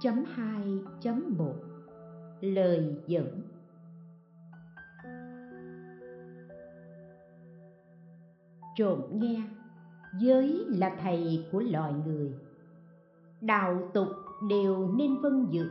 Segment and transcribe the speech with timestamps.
[0.00, 1.52] 18.2.1
[2.40, 3.42] Lời dẫn.
[8.76, 9.42] Trộm nghe.
[10.20, 12.32] Giới là thầy của loài người.
[13.40, 14.08] Đạo tục
[14.48, 15.68] đều nên vân giữ.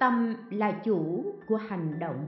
[0.00, 2.26] Tâm là chủ của hành động.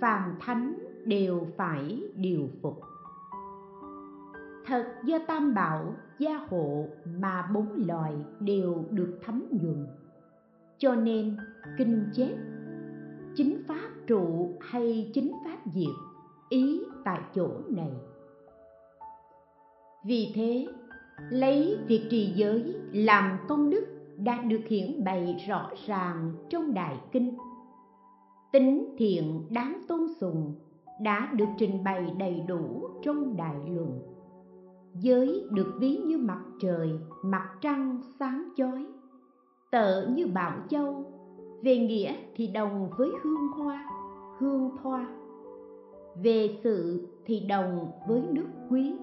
[0.00, 2.80] Phàm thánh đều phải điều phục.
[4.66, 9.86] Thật do tam bảo gia hộ mà bốn loài đều được thấm nhuần
[10.78, 11.36] cho nên,
[11.78, 12.36] kinh chép,
[13.34, 15.94] chính pháp trụ hay chính pháp diệt,
[16.48, 17.92] ý tại chỗ này.
[20.04, 20.66] Vì thế,
[21.30, 26.96] lấy việc trì giới làm công đức đã được hiển bày rõ ràng trong đại
[27.12, 27.36] kinh.
[28.52, 30.54] Tính thiện đáng tôn sùng
[31.00, 33.98] đã được trình bày đầy đủ trong đại luận.
[34.94, 36.90] Giới được ví như mặt trời,
[37.24, 38.86] mặt trăng sáng chói
[39.70, 41.04] tợ như bảo châu.
[41.62, 43.90] Về nghĩa thì đồng với hương hoa,
[44.38, 45.06] hương thoa.
[46.22, 48.94] Về sự thì đồng với nước quý.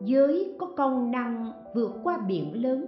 [0.00, 2.86] Giới có công năng vượt qua biển lớn,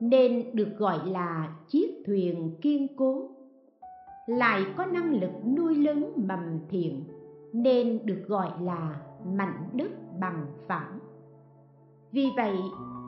[0.00, 3.28] nên được gọi là chiếc thuyền kiên cố.
[4.26, 7.04] Lại có năng lực nuôi lớn mầm thiện,
[7.52, 10.98] nên được gọi là mảnh đất bằng phẳng.
[12.12, 12.56] Vì vậy,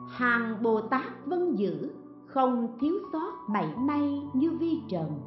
[0.09, 1.89] hàng bồ tát vân giữ
[2.33, 5.21] không thiếu sót bảy may như vi trần.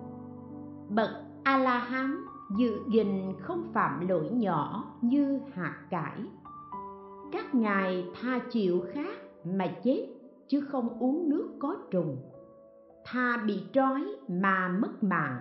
[0.89, 1.11] Bậc
[1.43, 2.17] a la hán
[2.57, 6.21] dự gìn không phạm lỗi nhỏ như hạt cải.
[7.33, 10.07] Các ngài tha chịu khác mà chết
[10.49, 12.17] chứ không uống nước có trùng.
[13.05, 15.39] Tha bị trói mà mất mạng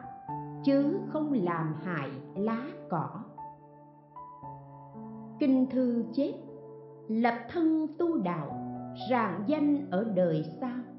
[0.65, 3.09] chứ không làm hại lá cỏ.
[5.39, 6.33] Kinh thư chết,
[7.07, 8.59] lập thân tu đạo
[9.09, 10.92] rạng danh ở đời sau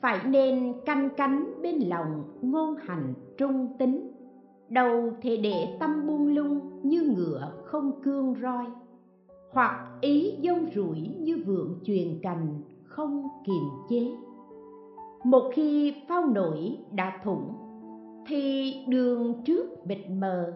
[0.00, 4.12] phải nên canh cánh bên lòng ngôn hành trung tính.
[4.68, 8.64] Đầu thì để tâm buông lung như ngựa không cương roi.
[9.52, 14.10] Hoặc ý dông rủi như vượng truyền cành không kiềm chế.
[15.24, 17.52] Một khi phao nổi đã thủng,
[18.26, 20.52] thì đường trước bịt mờ.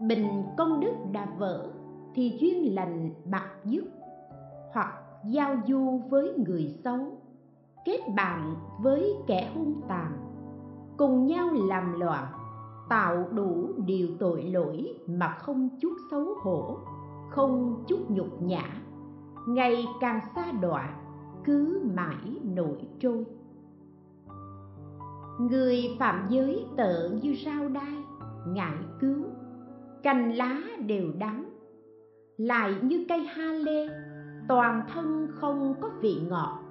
[0.00, 1.70] Bình công đức đã vỡ,
[2.14, 3.84] thì duyên lành bạc dứt.
[4.72, 4.92] Hoặc
[5.24, 6.98] giao du với người xấu
[7.88, 10.12] kết bạn với kẻ hung tàn,
[10.96, 12.26] cùng nhau làm loạn,
[12.88, 16.78] tạo đủ điều tội lỗi mà không chút xấu hổ,
[17.30, 18.62] không chút nhục nhã,
[19.48, 20.90] ngày càng xa đọa,
[21.44, 23.24] cứ mãi nổi trôi.
[25.40, 27.96] Người phạm giới tợ như rau đai
[28.46, 29.24] ngại cứu,
[30.02, 31.44] cành lá đều đắng,
[32.36, 33.88] lại như cây ha lê,
[34.48, 36.67] toàn thân không có vị ngọt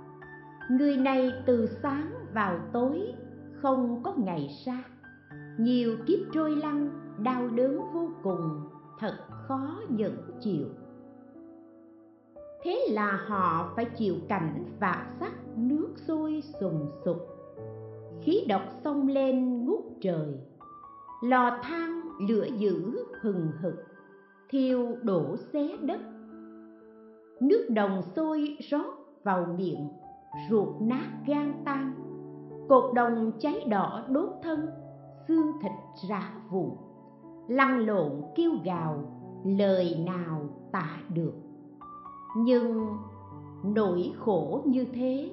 [0.70, 3.14] người này từ sáng vào tối,
[3.62, 4.84] không có ngày xa
[5.58, 6.90] nhiều kiếp trôi lăn,
[7.24, 8.62] đau đớn vô cùng,
[9.00, 10.66] thật khó nhẫn chịu.
[12.64, 17.18] Thế là họ phải chịu cảnh vạ sắc, nước sôi sùng sục.
[18.22, 20.34] Khí độc xông lên ngút trời.
[21.22, 23.76] Lò than, lửa dữ hừng hực,
[24.50, 26.00] thiêu đổ xé đất.
[27.40, 29.90] Nước đồng sôi rót vào miệng
[30.50, 31.94] ruột nát gan tan,
[32.70, 34.68] cột đồng cháy đỏ đốt thân,
[35.28, 35.72] xương thịt
[36.10, 36.70] rã vụn,
[37.48, 38.96] lăn lộn kêu gào,
[39.46, 41.34] lời nào tả được.
[42.38, 42.98] Nhưng
[43.64, 45.32] nỗi khổ như thế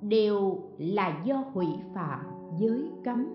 [0.00, 2.20] đều là do hủy phạm
[2.58, 3.26] giới cấm.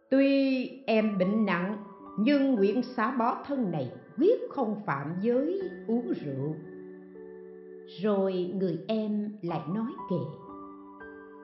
[0.10, 1.78] tuy em bệnh nặng
[2.20, 6.56] nhưng nguyện xả bỏ thân này quyết không phạm giới uống rượu.
[8.02, 10.50] Rồi người em lại nói kệ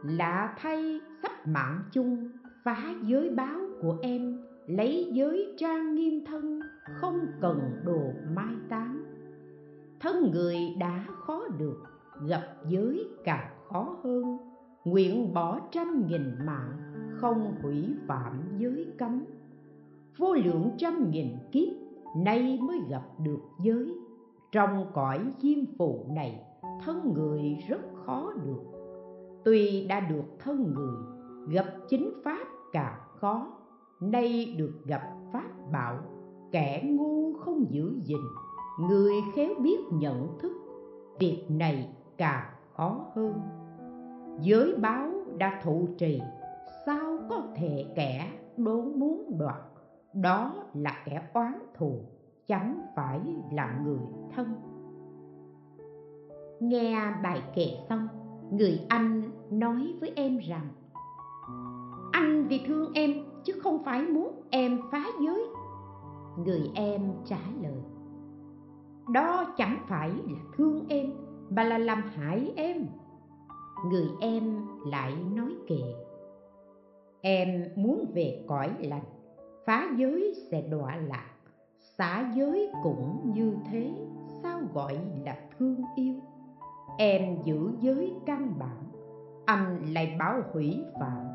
[0.04, 2.32] lạ thay sắp mạng chung
[2.64, 6.60] phá giới báo của em lấy giới trang nghiêm thân
[6.96, 8.02] không cần đồ
[8.36, 8.97] mai táng
[10.00, 11.84] thân người đã khó được,
[12.28, 14.38] gặp giới càng khó hơn.
[14.86, 19.26] Nguyện bỏ trăm nghìn mạng, không hủy phạm giới cấm.
[20.18, 21.74] Vô lượng trăm nghìn kiếp,
[22.18, 23.94] nay mới gặp được giới.
[24.52, 26.44] Trong cõi diêm phù này,
[26.86, 28.64] thân người rất khó được.
[29.46, 30.98] Tuy đã được thân người,
[31.48, 33.48] gặp chính pháp càng khó.
[34.02, 35.02] Nay được gặp
[35.34, 35.98] pháp bảo,
[36.52, 38.22] kẻ ngu không giữ gìn
[38.80, 40.52] người khéo biết nhận thức,
[41.20, 43.34] việc này càng khó hơn.
[44.42, 46.22] Giới báo đã thụ trì,
[46.86, 49.62] sao có thể kẻ đốn muốn đoạt?
[50.14, 52.00] Đó là kẻ oán thù,
[52.48, 53.20] chẳng phải
[53.52, 54.00] là người
[54.36, 54.48] thân.
[56.60, 58.08] Nghe bài kệ xong,
[58.52, 59.22] người anh
[59.52, 60.68] nói với em rằng,
[62.12, 63.14] anh vì thương em
[63.44, 65.46] chứ không phải muốn em phá giới.
[66.46, 67.77] Người em trả lời
[69.12, 71.14] đó chẳng phải là thương em,
[71.50, 72.86] mà là làm hại em.
[73.86, 75.82] Người em lại nói kệ,
[77.22, 79.04] em muốn về cõi lành,
[79.66, 81.30] phá giới sẽ đọa lạc,
[81.80, 83.92] xả giới cũng như thế,
[84.44, 86.16] sao gọi là thương yêu?
[86.98, 88.84] Em giữ giới căn bản,
[89.46, 91.28] anh lại bảo hủy phạm.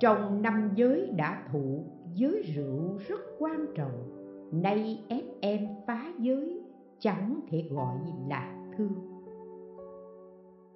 [0.00, 4.08] Trong năm giới đã thụ, giới rượu rất quan trọng,
[4.52, 6.62] nay ép em phá giới
[7.02, 8.92] chẳng thể gọi là thương.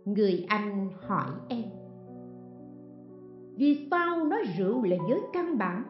[0.05, 1.65] Người anh hỏi em,
[3.57, 5.83] vì sao nói rượu là giới căn bản?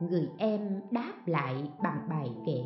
[0.00, 2.62] Người em đáp lại bằng bài kệ,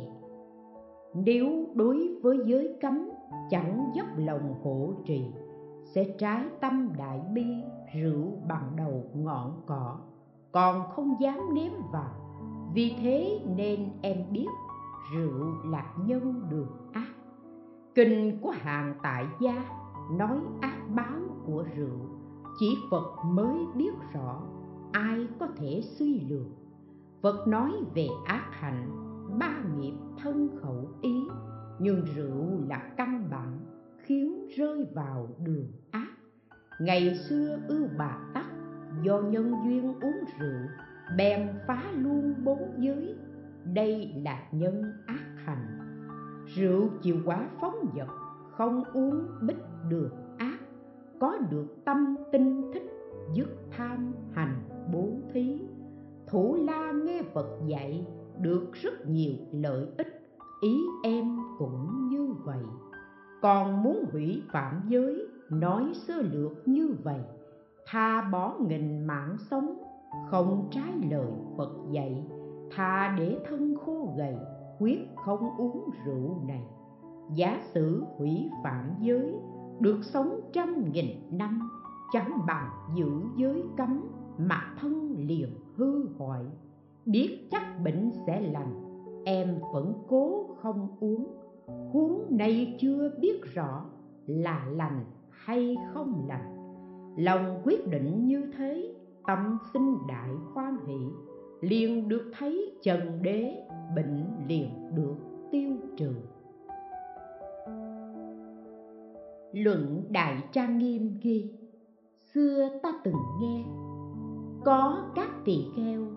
[1.13, 3.09] nếu đối với giới cấm,
[3.49, 5.25] chẳng dốc lòng hộ trì,
[5.83, 7.45] sẽ trái tâm đại bi,
[7.95, 9.97] rượu bằng đầu ngọn cỏ,
[10.51, 12.11] còn không dám nếm vào.
[12.73, 14.47] Vì thế nên em biết
[15.13, 17.11] rượu lạc nhân đường ác.
[17.95, 19.65] Kinh của hàng tại gia
[20.11, 21.99] nói ác báo của rượu,
[22.59, 24.41] chỉ phật mới biết rõ,
[24.91, 26.49] ai có thể suy lường
[27.25, 28.89] phật nói về ác hạnh,
[29.39, 31.15] ba nghiệp thân khẩu ý,
[31.79, 33.59] nhưng rượu là căn bản,
[33.97, 36.07] khiến rơi vào đường ác.
[36.79, 38.45] Ngày xưa ưu bà tắc,
[39.03, 40.59] do nhân duyên uống rượu,
[41.17, 43.15] bèn phá luôn bốn giới
[43.73, 45.67] đây là nhân ác hành.
[46.45, 48.07] Rượu chịu quá phóng dật
[48.51, 49.57] không uống bích
[49.89, 50.57] được ác.
[51.19, 52.91] Có được tâm tinh thích,
[53.33, 54.61] dứt tham hành
[54.93, 55.61] bố thí.
[56.27, 58.07] Thủ la nghe phật dạy,
[58.39, 60.21] được rất nhiều lợi ích.
[60.61, 62.63] Ý em cũng như vậy.
[63.41, 67.21] Còn muốn hủy phạm giới, nói sơ lược như vậy.
[67.85, 69.77] Tha bỏ nghìn mạng sống,
[70.31, 72.27] không trái lời phật dạy
[72.71, 74.35] thà để thân khô gầy,
[74.79, 76.63] quyết không uống rượu này.
[77.35, 79.35] Giả sử hủy phạm giới,
[79.79, 81.69] được sống trăm nghìn năm,
[82.11, 84.01] chẳng bằng giữ giới cấm
[84.37, 86.45] mà thân liền hư hoại.
[87.05, 88.73] Biết chắc bệnh sẽ lành,
[89.25, 91.27] em vẫn cố không uống.
[91.91, 93.85] Huống này chưa biết rõ
[94.25, 96.55] là lành hay không lành.
[97.17, 98.95] Lòng quyết định như thế,
[99.27, 100.99] tâm sinh đại khoan hỷ
[101.61, 103.53] liền được thấy trần đế
[103.95, 105.15] bệnh liền được
[105.51, 106.13] tiêu trừ.
[109.53, 111.51] Luận đại trang nghiêm ghi,
[112.33, 113.63] xưa ta từng nghe,
[114.65, 116.07] có các tỳ kheo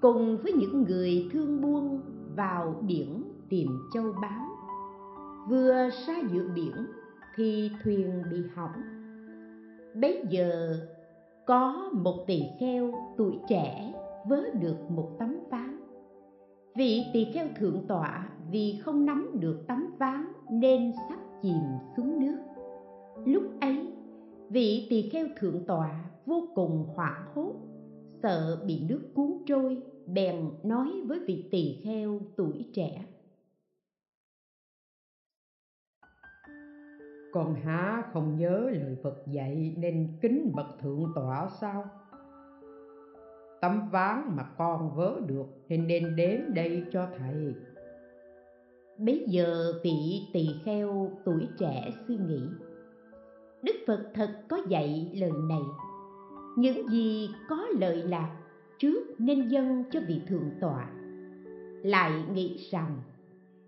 [0.00, 2.00] cùng với những người thương buôn
[2.36, 4.46] vào biển tìm châu báu.
[5.48, 6.86] Vừa ra giữa biển
[7.36, 8.82] thì thuyền bị hỏng.
[9.94, 10.76] Bấy giờ
[11.46, 13.92] có một tỳ kheo tuổi trẻ
[14.30, 15.80] vớ được một tấm ván.
[16.76, 21.62] Vị tỳ kheo thượng tọa, vì không nắm được tấm ván nên sắp chìm
[21.96, 22.38] xuống nước.
[23.26, 23.92] Lúc ấy,
[24.50, 27.54] vị tỳ kheo thượng tọa vô cùng hoảng hốt,
[28.22, 33.04] sợ bị nước cuốn trôi, bèn nói với vị tỳ kheo tuổi trẻ.
[37.32, 41.84] Con há không nhớ lời phật dạy nên kính bậc thượng tọa sao?
[43.60, 47.54] Tấm ván mà con vớ được nên nên đến đây cho thầy.
[48.98, 52.42] Bấy giờ vị tỳ kheo tuổi trẻ suy nghĩ.
[53.62, 55.62] Đức phật thật có dạy lời này.
[56.56, 58.36] Những gì có lợi lạc
[58.78, 60.90] trước nên dâng cho vị thượng tọa.
[61.82, 62.96] Lại nghĩ rằng,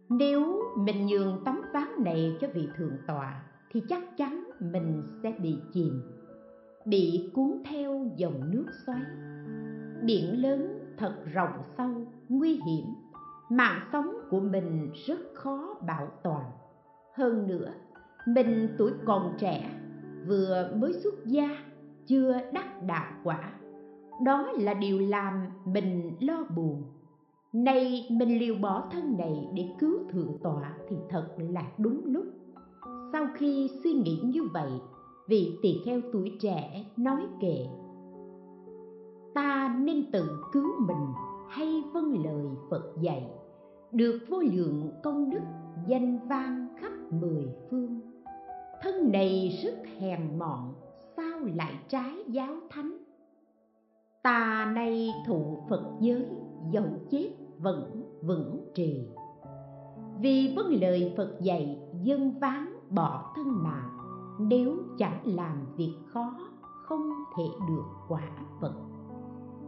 [0.08, 5.32] nếu mình nhường tấm ván này cho vị thượng tọa, thì chắc chắn mình sẽ
[5.42, 6.02] bị chìm,
[6.86, 9.02] bị cuốn theo dòng nước xoáy
[10.04, 11.90] biển lớn thật rộng sâu,
[12.28, 12.86] nguy hiểm.
[13.50, 16.50] Mạng sống của mình rất khó bảo toàn.
[17.14, 17.72] Hơn nữa,
[18.26, 19.70] mình tuổi còn trẻ,
[20.26, 21.48] vừa mới xuất gia,
[22.06, 23.52] chưa đắc đạo quả.
[24.24, 26.82] Đó là điều làm mình lo buồn.
[27.52, 32.24] Nay mình liều bỏ thân này để cứu thượng tọa thì thật là đúng lúc.
[33.12, 34.70] Sau khi suy nghĩ như vậy,
[35.28, 37.66] vị tỳ kheo tuổi trẻ nói kệ
[39.34, 41.06] ta nên tự cứu mình
[41.48, 43.30] hay vâng lời phật dạy.
[43.92, 45.42] Được vô lượng công đức
[45.86, 48.00] danh vang khắp mười phương.
[48.82, 50.74] Thân này rất hèn mọn,
[51.16, 52.96] sao lại trái giáo thánh?
[54.22, 56.26] Ta nay thụ phật giới,
[56.70, 59.08] dẫu chết vẫn vững trì.
[60.20, 63.98] Vì vâng lời phật dạy dân ván bỏ thân mạng
[64.38, 66.34] nếu chẳng làm việc khó,
[66.82, 68.91] không thể được quả phật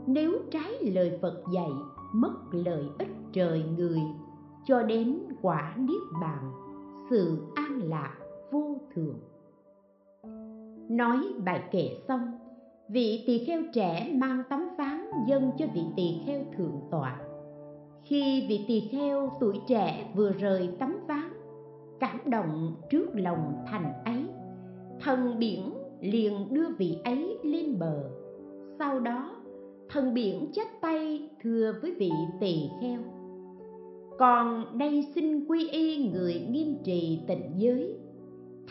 [0.07, 1.71] nếu trái lời phật dạy,
[2.13, 4.01] mất lợi ích trời người,
[4.65, 6.53] cho đến quả niết bàn,
[7.11, 8.15] sự an lạc
[8.51, 9.19] vô thường.
[10.89, 12.39] Nói bài kệ xong,
[12.89, 17.21] vị tỳ kheo trẻ mang tấm ván dâng cho vị tỳ kheo thượng tọa.
[18.05, 21.33] Khi vị tỳ kheo tuổi trẻ vừa rời tấm ván
[22.01, 24.25] cảm động trước lòng thành ấy,
[25.01, 28.11] thần biển liền đưa vị ấy lên bờ.
[28.79, 29.37] Sau đó
[29.95, 32.11] thần biển chắp tay, thưa với vị
[32.41, 33.01] tỳ kheo.
[34.19, 37.97] Còn đây xin quy y người nghiêm trì tịnh giới.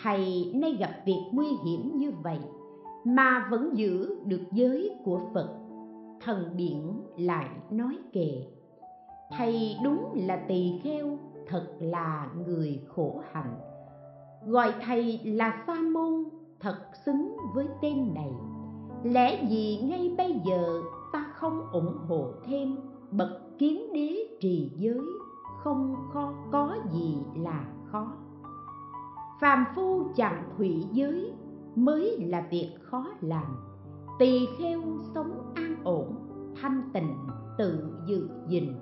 [0.03, 2.37] Thầy nay gặp việc nguy hiểm như vậy,
[3.03, 5.49] mà vẫn giữ được giới của phật.
[6.21, 8.45] Thần biển lại nói kệ,
[9.37, 13.55] thầy đúng là tỳ kheo, thật là người khổ hạnh.
[14.47, 16.23] Gọi thầy là sa môn,
[16.59, 18.31] thật xứng với tên này.
[19.03, 20.81] Lẽ gì ngay bây giờ
[21.13, 22.77] ta không ủng hộ thêm
[23.11, 25.05] bậc kiến đế trì giới,
[25.63, 28.11] không khó có gì là khó.
[29.41, 31.33] Phàm phu chẳng hủy giới
[31.75, 33.57] mới là việc khó làm,
[34.19, 34.81] tỳ kheo
[35.15, 36.15] sống an ổn,
[36.61, 37.15] thanh tịnh,
[37.57, 38.73] tự dự gìn,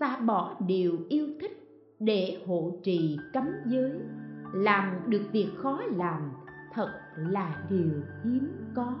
[0.00, 1.56] xa bỏ điều yêu thích
[1.98, 3.92] để hộ trì cấm giới.
[4.52, 6.32] Làm được việc khó làm
[6.72, 7.90] thật là điều
[8.24, 8.94] hiếm có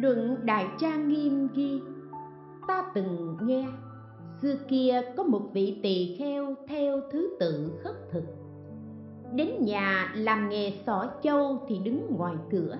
[0.00, 1.80] luận đại trang nghiêm ghi,
[2.68, 3.68] ta từng nghe,
[4.42, 8.24] xưa kia có một vị tỳ kheo theo thứ tự khất thực.
[9.34, 12.78] Đến nhà làm nghề xỏ châu thì đứng ngoài cửa.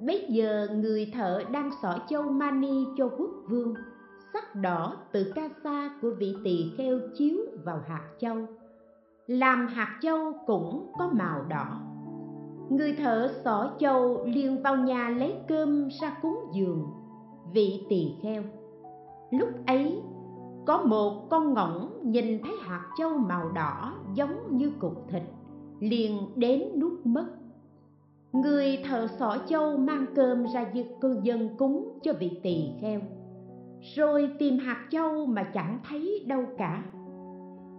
[0.00, 3.74] Bấy giờ người thợ đang xỏ châu mani cho quốc vương,
[4.32, 8.36] sắc đỏ từ ca sa của vị tỳ kheo chiếu vào hạt châu.
[9.26, 11.95] Làm hạt châu cũng có màu đỏ
[12.70, 16.86] người thợ xỏ châu liền vào nhà lấy cơm ra cúng dường.
[17.52, 18.42] Vị tỳ kheo,
[19.30, 20.02] lúc ấy,
[20.66, 25.22] có một con ngỗng nhìn thấy hạt châu màu đỏ giống như cục thịt,
[25.80, 27.26] liền đến nuốt mất.
[28.32, 33.00] Người thợ xỏ châu mang cơm ra giật cư dân cúng cho vị tỳ kheo,
[33.96, 36.84] rồi tìm hạt châu mà chẳng thấy đâu cả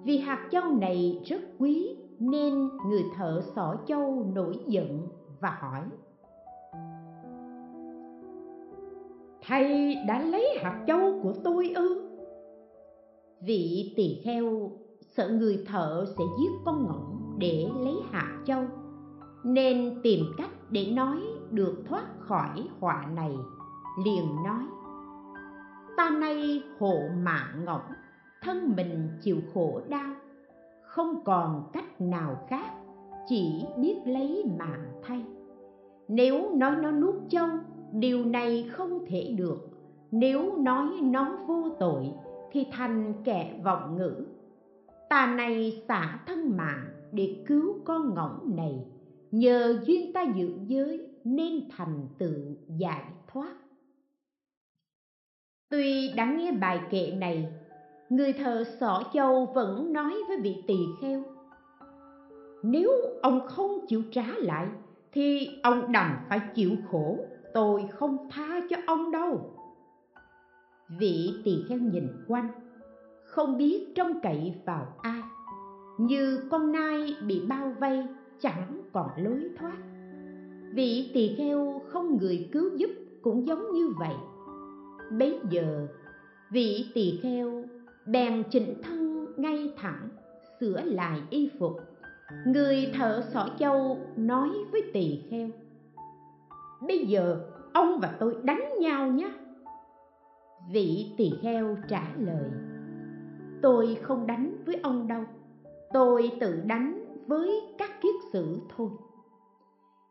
[0.07, 5.07] vì hạt châu này rất quý, nên người thợ xỏ châu nổi giận
[5.39, 5.81] và hỏi.
[9.47, 12.09] Thầy đã lấy hạt châu của tôi ư?
[13.41, 18.63] Vị tỳ kheo sợ người thợ sẽ giết con ngỗng để lấy hạt châu,
[19.43, 21.17] nên tìm cách để nói
[21.51, 23.35] được thoát khỏi họa này,
[24.05, 24.63] liền nói,
[25.97, 27.81] ta nay hộ mạng ngỗng
[28.41, 30.13] thân mình chịu khổ đau.
[30.81, 32.73] Không còn cách nào khác,
[33.27, 35.23] chỉ biết lấy mạng thay.
[36.07, 37.47] Nếu nói nó nuốt châu
[37.91, 39.69] điều này không thể được.
[40.11, 42.11] Nếu nói nó vô tội,
[42.51, 44.25] thì thành kẻ vọng ngữ.
[45.09, 48.85] Ta này xả thân mạng để cứu con ngỗng này.
[49.31, 53.55] Nhờ duyên ta giữ giới, nên thành tựu giải thoát.
[55.69, 57.47] Tuy đã nghe bài kệ này
[58.09, 61.23] người thợ xỏ châu vẫn nói với vị tỳ kheo,
[62.63, 64.67] nếu ông không chịu trả lại,
[65.11, 67.17] thì ông đành phải chịu khổ,
[67.53, 69.53] tôi không tha cho ông đâu.
[70.99, 72.49] Vị tỳ kheo nhìn quanh,
[73.23, 75.21] không biết trông cậy vào ai,
[75.97, 78.03] như con nai bị bao vây,
[78.39, 79.77] chẳng còn lối thoát.
[80.73, 82.89] Vị tỳ kheo không người cứu giúp
[83.21, 84.15] cũng giống như vậy.
[85.11, 85.87] Bấy giờ,
[86.51, 87.63] vị tỳ kheo
[88.07, 90.09] bèn chỉnh thân ngay thẳng,
[90.59, 91.77] sửa lại y phục.
[92.45, 95.49] Người thợ xỏ châu nói với tỳ kheo,
[96.87, 99.31] bây giờ ông và tôi đánh nhau nhé.
[100.71, 102.49] Vị tỳ kheo trả lời,
[103.61, 105.23] tôi không đánh với ông đâu,
[105.93, 108.89] tôi tự đánh với các kiết sử thôi.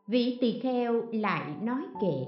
[0.07, 2.27] Vị tỳ kheo lại nói kệ,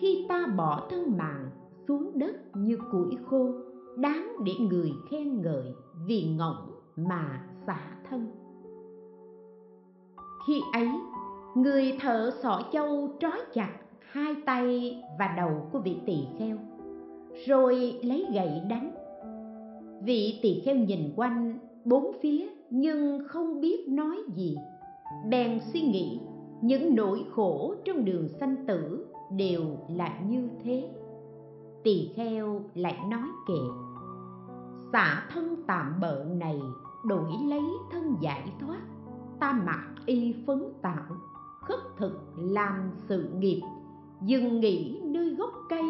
[0.00, 1.50] khi ta bỏ thân mạng
[1.88, 3.52] xuống đất như củi khô
[4.00, 5.74] đáng để người khen ngợi
[6.06, 8.26] vì ngỗng mà xả thân.
[10.46, 10.88] Khi ấy,
[11.54, 16.56] người thợ sọ châu trói chặt hai tay và đầu của vị tỳ kheo,
[17.46, 18.94] rồi lấy gậy đánh.
[20.02, 24.56] Vị tỳ kheo nhìn quanh bốn phía nhưng không biết nói gì,
[25.30, 26.20] bèn suy nghĩ
[26.60, 30.88] những nỗi khổ trong đường sanh tử đều là như thế.
[31.84, 33.87] Tỳ kheo lại nói kệ
[34.92, 36.60] xả thân tạm bợ này,
[37.04, 38.80] đổi lấy thân giải thoát.
[39.40, 41.16] Ta mặc y phấn tạo,
[41.60, 43.60] khất thực làm sự nghiệp.
[44.22, 45.84] Dừng nghỉ nơi gốc cây,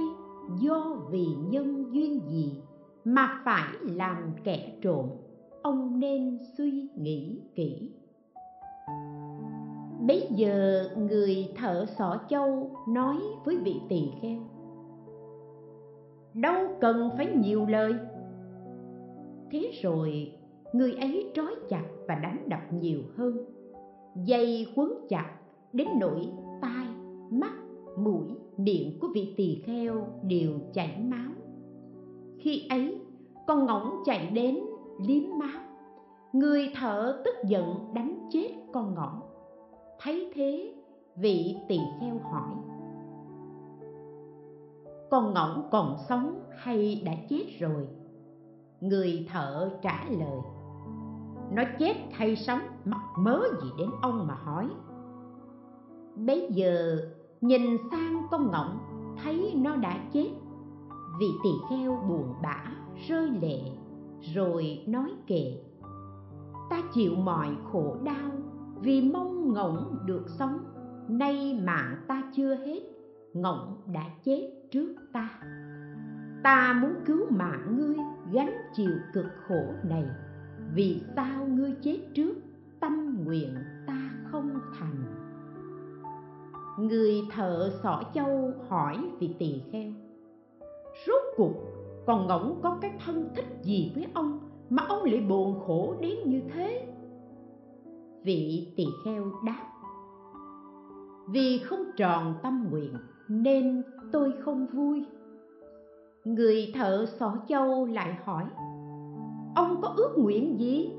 [0.61, 2.62] do vì nhân duyên gì
[3.05, 5.09] mà phải làm kẻ trộm?
[5.62, 7.92] Ông nên suy nghĩ kỹ.
[10.07, 14.40] Bấy giờ người thợ xỏ châu nói với vị tỳ kheo,
[16.35, 17.94] đâu cần phải nhiều lời
[19.50, 20.32] thế rồi,
[20.72, 23.37] người ấy trói chặt và đánh đập nhiều hơn.
[24.24, 25.30] Dây quấn chặt
[25.72, 26.28] đến nỗi
[26.61, 26.87] tai,
[27.30, 27.52] mắt,
[27.98, 31.30] mũi, miệng của vị tỳ kheo đều chảy máu.
[32.38, 33.00] Khi ấy,
[33.46, 34.58] con ngỗng chạy đến
[35.06, 35.61] liếm máu.
[36.32, 39.20] Người thợ tức giận đánh chết con ngỗng.
[40.00, 40.74] Thấy thế,
[41.16, 42.54] vị tỳ kheo hỏi,
[45.11, 47.87] con ngỗng còn sống hay đã chết rồi?
[48.81, 50.41] Người thợ trả lời.
[51.53, 54.69] Nó chết hay sống, mắc mớ gì đến ông mà hỏi.
[56.14, 56.99] Bấy giờ,
[57.41, 58.79] nhìn sang con ngỗng,
[59.23, 60.31] thấy nó đã chết.
[61.21, 62.64] Vị tỳ kheo buồn bã,
[63.09, 63.61] rơi lệ,
[64.35, 65.53] rồi nói kệ.
[66.71, 68.31] Ta chịu mọi khổ đau,
[68.81, 70.59] vì mong ngỗng được sống.
[71.09, 72.81] Nay mạng ta chưa hết,
[73.35, 75.41] ngỗng đã chết trước ta
[76.42, 77.96] ta muốn cứu mạng ngươi,
[78.33, 80.05] gánh chịu cực khổ này.
[80.74, 82.35] Vì sao ngươi chết trước,
[82.81, 83.55] tâm nguyện
[83.87, 85.05] ta không thành?
[86.79, 89.92] Người thợ xỏ châu hỏi vị tỳ kheo,
[91.07, 91.55] rốt cuộc,
[92.07, 96.16] còn ngỗng có cái thân thích gì với ông mà ông lại buồn khổ đến
[96.24, 96.94] như thế?
[98.22, 99.64] Vị tỳ kheo đáp,
[101.29, 102.94] vì không tròn tâm nguyện
[103.29, 105.05] nên tôi không vui
[106.35, 108.45] người thợ xỏ châu lại hỏi,
[109.55, 110.93] ông có ước nguyện gì?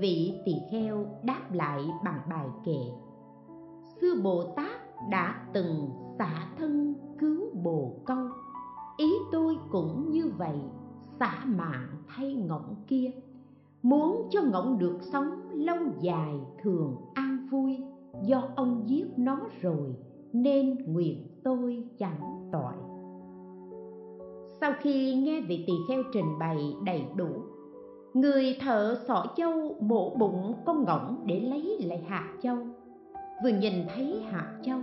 [0.00, 2.80] Vị tỳ kheo đáp lại bằng bài kệ,
[4.00, 8.26] sư bồ tát đã từng xả thân cứu bồ câu.
[8.96, 10.60] Ý tôi cũng như vậy,
[11.20, 13.10] xả mạng thay ngỗng kia.
[13.82, 17.82] Muốn cho ngỗng được sống lâu dài thường an vui,
[18.22, 19.96] do ông giết nó rồi
[20.32, 22.97] nên nguyện tôi chẳng tội
[24.60, 27.28] sau khi nghe vị tỳ kheo trình bày đầy đủ,
[28.14, 32.56] người thợ xỏ châu mổ bụng con ngỗng để lấy lại hạt châu.
[33.44, 34.78] Vừa nhìn thấy hạt châu,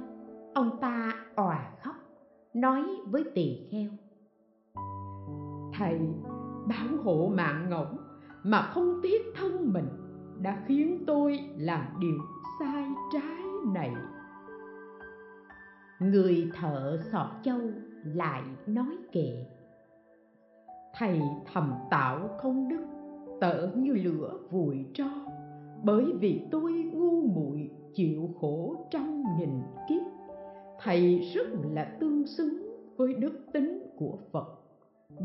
[0.53, 1.95] ông ta òa khóc,
[2.53, 3.89] nói với tỳ kheo,
[5.73, 5.99] thầy,
[6.67, 7.97] bảo hộ mạng ngỗng
[8.43, 9.87] mà không tiếc thân mình
[10.41, 12.17] đã khiến tôi làm điều
[12.59, 13.93] sai trái này.
[15.99, 17.59] Người thợ sọ châu
[18.03, 19.45] lại nói kệ
[20.97, 21.21] thầy
[21.53, 22.85] thầm tạo không đức,
[23.41, 25.09] tở như lửa vùi tro.
[25.83, 30.01] Bởi vì tôi ngu muội chịu khổ trăm nghìn kiếp.
[30.79, 32.57] Thầy rất là tương xứng
[32.97, 34.47] với đức tính của phật.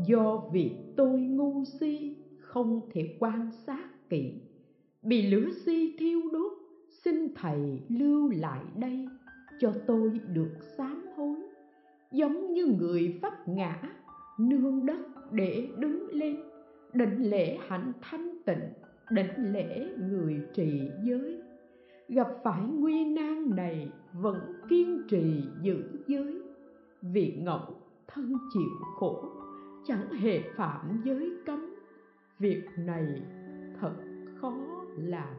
[0.07, 4.41] Do việc tôi ngu si, không thể quan sát kỹ.
[5.03, 6.51] Bị lửa si thiêu đốt,
[7.03, 9.07] xin thầy lưu lại đây,
[9.59, 11.35] cho tôi được sám hối.
[12.11, 13.81] Giống như người vấp ngã,
[14.39, 14.99] nương đất
[15.31, 16.37] để đứng lên.
[16.93, 18.69] Định lễ hạnh thanh tịnh
[19.11, 21.41] định lễ người trì giới.
[22.07, 24.39] Gặp phải nguy nan này, vẫn
[24.69, 26.41] kiên trì giữ giới.
[27.01, 27.75] Vì ngẫu
[28.07, 29.25] thân chịu khổ,
[29.85, 31.75] chẳng hề phạm giới cấm.
[32.39, 33.21] Việc này
[33.81, 33.93] thật
[34.41, 34.53] khó
[34.97, 35.33] làm.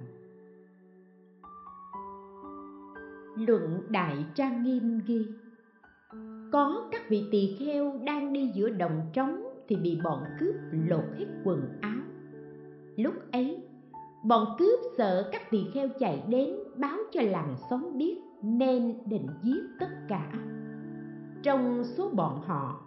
[3.37, 5.27] Luận đại trang nghiêm ghi,
[6.53, 11.05] có các vị tỳ kheo đang đi giữa đồng trống thì bị bọn cướp lột
[11.19, 12.01] hết quần áo.
[12.97, 13.65] Lúc ấy,
[14.25, 19.27] bọn cướp sợ các tỳ kheo chạy đến báo cho làng xóm biết nên định
[19.43, 20.33] giết tất cả.
[21.43, 22.81] Trong số bọn họ,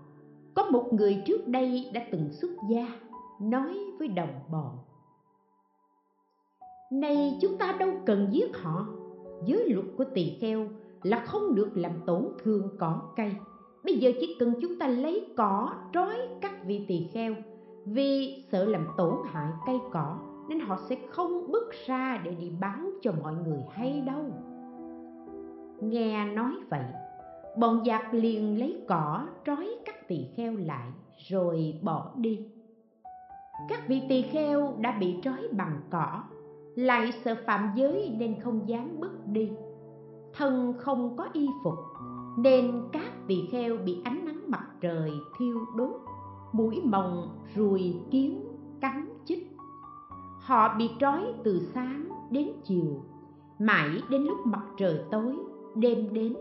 [0.56, 2.88] có một người trước đây đã từng xuất gia,
[3.39, 4.78] nói với đồng bọn
[6.91, 8.88] nay chúng ta đâu cần giết họ.
[9.45, 10.67] Giới luật của tỳ kheo
[11.04, 13.32] là không được làm tổn thương cỏ cây
[13.86, 17.36] bây giờ chỉ cần chúng ta lấy cỏ, trói các vị tỳ kheo.
[17.86, 20.17] Vì sợ làm tổn hại cây cỏ,
[20.50, 24.24] nên họ sẽ không bước ra để đi báo cho mọi người hay đâu.
[25.82, 26.84] Nghe nói vậy,
[27.58, 30.88] bọn giặc liền lấy cỏ, trói các tỳ kheo lại,
[31.30, 32.39] rồi bỏ đi.
[33.69, 36.24] Các vị tỳ kheo đã bị trói bằng cỏ,
[36.76, 39.52] lại sợ phạm giới nên không dám bước đi.
[40.34, 41.76] Thân không có y phục
[42.38, 45.95] nên các tỳ kheo bị ánh nắng mặt trời thiêu đốt,
[46.52, 48.41] mũi mồng, ruồi kiến,
[48.82, 49.52] cắn chích.
[50.41, 53.04] Họ bị trói từ sáng đến chiều,
[53.60, 55.36] mãi đến lúc mặt trời tối,
[55.76, 56.36] đêm đến,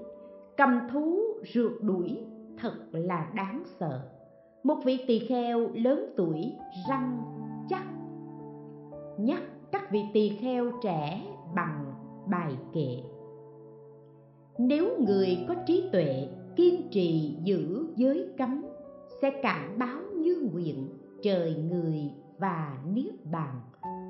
[0.56, 1.20] cầm thú
[1.54, 2.18] rượt đuổi
[2.58, 4.10] thật là đáng sợ.
[4.64, 6.52] Một vị tỳ kheo lớn tuổi
[6.88, 7.22] răng
[7.68, 7.84] chắc,
[9.18, 11.84] nhắc các vị tỳ kheo trẻ bằng
[12.30, 13.13] bài kệ
[14.58, 18.64] nếu người có trí tuệ, kiên trì giữ giới cấm,
[19.22, 20.88] sẽ cảm báo như nguyện
[21.22, 23.60] trời người và niết bàn.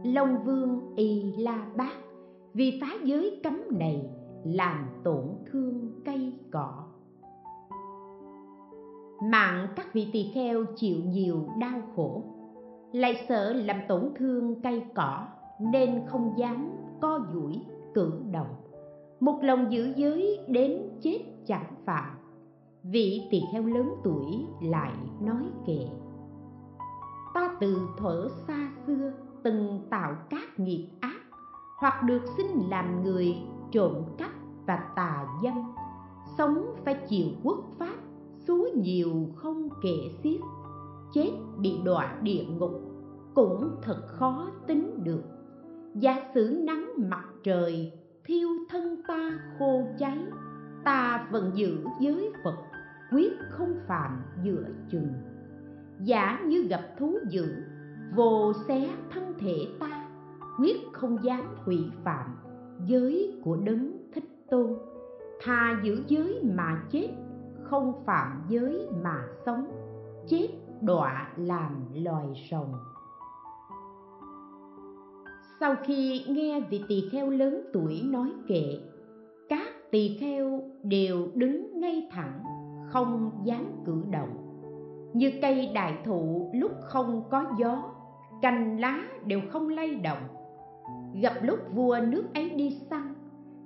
[0.04, 1.96] Long vương y la bát,
[2.54, 4.10] vì phá giới cấm này,
[4.44, 6.84] làm tổn thương cây cỏ.
[9.22, 12.22] Mạng các vị tỳ kheo chịu nhiều đau khổ,
[12.92, 15.26] lại sợ làm tổn thương cây cỏ,
[15.60, 17.60] nên không dám co duỗi
[17.94, 18.63] cử động
[19.24, 22.16] một lòng giữ giới đến chết chẳng phạm.
[22.82, 25.86] Vị tỳ kheo lớn tuổi lại nói kệ.
[27.34, 31.20] Ta từ thuở xa xưa từng tạo các nghiệp ác,
[31.78, 33.36] hoặc được sinh làm người
[33.72, 34.30] trộm cắp
[34.66, 35.72] và tà dâm.
[36.38, 37.96] Sống phải chịu quốc pháp
[38.38, 40.40] số nhiều không kể xiết.
[41.12, 42.80] Chết bị đọa địa ngục,
[43.34, 45.22] cũng thật khó tính được.
[45.94, 47.92] Giả sử nắng mặt trời
[48.24, 50.18] thiêu thân ta khô cháy,
[50.84, 52.56] ta vẫn giữ giới phật,
[53.12, 55.12] quyết không phạm giữa chừng.
[56.00, 57.46] Giả như gặp thú dữ,
[58.14, 60.08] vô xé thân thể ta,
[60.58, 62.36] quyết không dám hủy phạm
[62.86, 64.78] giới của đấng thích tôn
[65.42, 67.08] thà giữ giới mà chết,
[67.62, 69.66] không phạm giới mà sống,
[70.28, 70.48] chết
[70.80, 72.74] đọa làm loài rồng
[75.60, 78.78] sau khi nghe vị tỳ kheo lớn tuổi nói kệ,
[79.48, 82.42] các tỳ kheo đều đứng ngay thẳng,
[82.88, 84.28] không dám cử động.
[85.14, 87.82] Như cây đại thụ lúc không có gió,
[88.42, 90.22] cành lá đều không lay động.
[91.20, 93.14] Gặp lúc vua nước ấy đi săn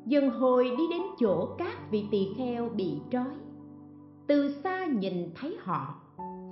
[0.07, 3.35] dần hồi đi đến chỗ các vị tỳ kheo bị trói.
[4.27, 5.95] Từ xa nhìn thấy họ,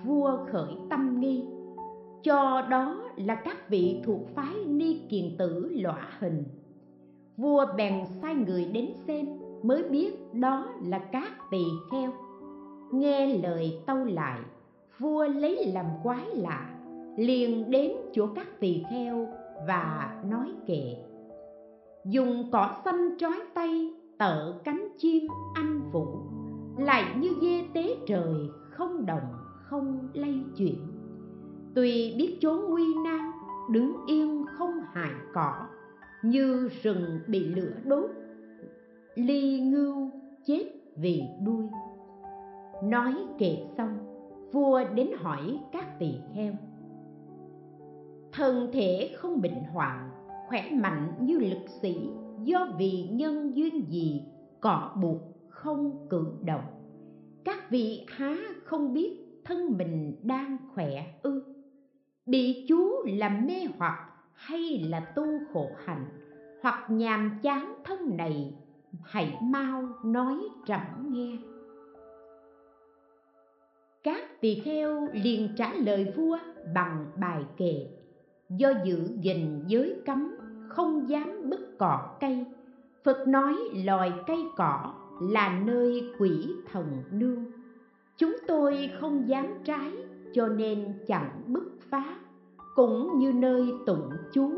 [0.04, 1.44] vua khởi tâm nghi
[2.22, 6.44] cho đó là các vị thuộc phái ni kiền tử lõa hình.
[7.36, 9.26] Vua bèn sai người đến xem
[9.62, 12.12] mới biết đó là các tỳ kheo.
[12.92, 14.40] Nghe lời tâu lại,
[14.98, 16.70] vua lấy làm quái lạ,
[17.16, 19.28] liền đến chỗ các tỳ kheo
[19.66, 20.96] và nói kệ.
[22.04, 26.06] Dùng cỏ xanh trói tay, tợ cánh chim anh vũ,
[26.78, 28.34] lại như dê tế trời
[28.70, 30.95] không động không lay chuyển
[31.76, 33.30] tuy biết chốn nguy nan,
[33.70, 35.66] đứng yên không hại cỏ,
[36.22, 38.10] như rừng bị lửa đốt.
[39.14, 40.10] Ly ngưu
[40.46, 40.64] chết
[40.96, 41.66] vì đuôi.
[42.82, 43.98] Nói kệ xong,
[44.52, 46.52] vua đến hỏi các tỳ kheo.
[48.32, 50.10] Thân thể không bệnh hoạn,
[50.48, 52.08] khỏe mạnh như lực sĩ,
[52.42, 54.22] do vì nhân duyên gì,
[54.60, 56.64] cọ buộc không cử động.
[57.44, 61.55] Các vị há không biết thân mình đang khỏe ư?
[62.26, 66.04] Bị chú làm mê hoặc hay là tu khổ hạnh,
[66.62, 68.54] hoặc nhàm chán thân này,
[69.04, 71.36] hãy mau nói trẫm nghe.
[74.02, 76.38] Các tỳ kheo liền trả lời vua
[76.74, 77.86] bằng bài kệ,
[78.50, 80.36] do giữ gìn giới cấm,
[80.68, 82.44] không dám bứt cỏ cây.
[83.04, 87.44] Phật nói loài cây cỏ là nơi quỷ thần nương.
[88.16, 89.92] Chúng tôi không dám trái
[90.32, 92.18] cho nên chẳng bứt phá,
[92.74, 94.50] cũng như nơi tụng chú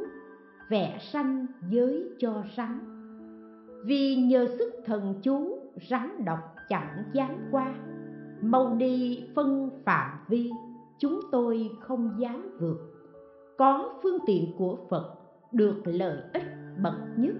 [0.70, 2.80] vẽ sanh giới cho rắn.
[3.84, 5.58] Vì nhờ sức thần chú
[5.90, 7.74] rắn độc chẳng dám qua.
[8.42, 10.50] Mau đi phân phạm vi,
[10.98, 12.78] chúng tôi không dám vượt.
[13.58, 15.14] Có phương tiện của phật
[15.52, 16.42] được lợi ích
[16.82, 17.34] bậc nhất,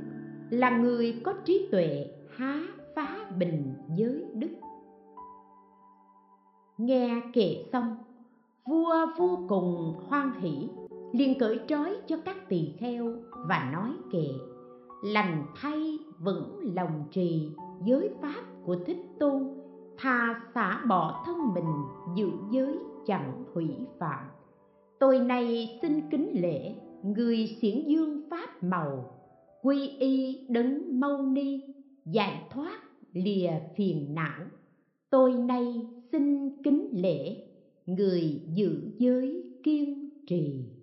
[0.50, 2.62] là người có trí tuệ há
[2.96, 4.50] phá bình giới đức.
[6.78, 7.96] Nghe kệ xong
[8.68, 10.68] vua vô cùng hoan hỷ,
[11.12, 13.12] liền cởi trói cho các tỳ kheo
[13.48, 14.28] và nói kệ,
[15.02, 17.48] lành thay vững lòng trì
[17.84, 19.48] giới pháp của thích tôn
[19.98, 21.72] thà xả bỏ thân mình
[22.16, 24.24] giữ giới chẳng hủy phạm.
[24.98, 29.10] Tôi nay xin kính lễ người xiển dương pháp màu,
[29.62, 31.60] quy y đấng mâu ni,
[32.06, 32.78] giải thoát
[33.12, 34.40] lìa phiền não.
[35.10, 37.47] Tôi nay xin kính lễ
[37.88, 40.77] người giữ giới kiên trì.